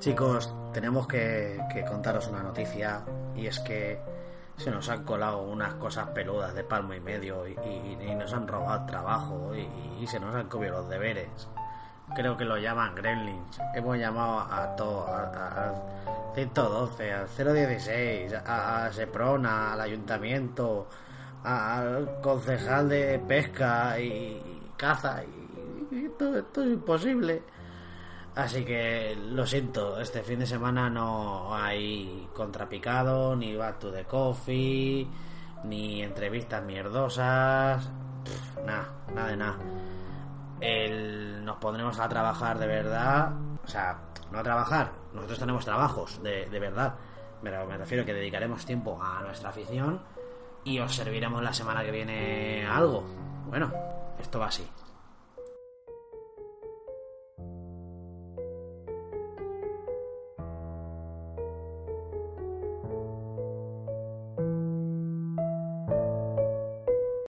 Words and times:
Chicos, 0.00 0.54
tenemos 0.72 1.08
que, 1.08 1.58
contaros 1.88 2.28
una 2.28 2.40
noticia 2.40 3.02
y 3.34 3.48
es 3.48 3.58
que 3.58 3.98
se 4.56 4.70
nos 4.70 4.88
han 4.88 5.04
colado 5.04 5.42
unas 5.42 5.74
cosas 5.74 6.08
peludas 6.10 6.54
de 6.54 6.62
palmo 6.62 6.94
y 6.94 7.00
medio 7.00 7.48
y, 7.48 8.14
nos 8.14 8.32
han 8.32 8.46
robado 8.46 8.86
trabajo 8.86 9.52
y, 9.54 10.06
se 10.06 10.20
nos 10.20 10.34
han 10.36 10.48
comido 10.48 10.78
los 10.78 10.88
deberes. 10.88 11.48
Creo 12.14 12.36
que 12.36 12.44
lo 12.44 12.58
llaman 12.58 12.94
Gremlins. 12.94 13.60
Hemos 13.74 13.98
llamado 13.98 14.38
a 14.38 14.76
todo, 14.76 15.06
al 15.08 15.74
112, 16.34 17.12
al 17.12 17.28
016, 17.36 18.34
a, 18.34 18.86
a 18.86 18.92
Seprona, 18.92 19.72
al 19.72 19.80
ayuntamiento, 19.80 20.86
al 21.42 22.20
concejal 22.22 22.88
de 22.88 23.18
pesca 23.18 23.98
y, 23.98 24.70
caza 24.76 25.24
y, 25.24 26.08
todo 26.16 26.38
esto 26.38 26.62
es 26.62 26.68
imposible. 26.68 27.42
Así 28.34 28.64
que 28.64 29.16
lo 29.16 29.46
siento, 29.46 30.00
este 30.00 30.22
fin 30.22 30.38
de 30.38 30.46
semana 30.46 30.88
no 30.88 31.54
hay 31.54 32.28
contrapicado, 32.34 33.34
ni 33.34 33.56
back 33.56 33.80
to 33.80 33.90
the 33.90 34.04
coffee, 34.04 35.08
ni 35.64 36.02
entrevistas 36.02 36.62
mierdosas, 36.62 37.90
nada, 38.64 38.88
nada 39.12 39.28
de 39.28 39.36
nada. 39.36 39.58
Nos 41.42 41.56
pondremos 41.56 41.98
a 41.98 42.08
trabajar 42.08 42.58
de 42.58 42.66
verdad, 42.66 43.32
o 43.64 43.68
sea, 43.68 43.98
no 44.30 44.38
a 44.38 44.42
trabajar, 44.42 44.92
nosotros 45.12 45.38
tenemos 45.38 45.64
trabajos 45.64 46.22
de, 46.22 46.46
de 46.46 46.60
verdad, 46.60 46.94
pero 47.42 47.66
me 47.66 47.76
refiero 47.76 48.04
que 48.04 48.14
dedicaremos 48.14 48.64
tiempo 48.64 49.00
a 49.02 49.20
nuestra 49.22 49.50
afición 49.50 50.00
y 50.64 50.78
os 50.78 50.94
serviremos 50.94 51.42
la 51.42 51.52
semana 51.52 51.82
que 51.82 51.90
viene 51.90 52.66
algo. 52.66 53.04
Bueno, 53.48 53.72
esto 54.20 54.38
va 54.38 54.46
así. 54.46 54.68